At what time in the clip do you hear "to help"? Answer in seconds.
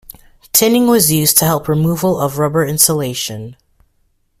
1.37-1.67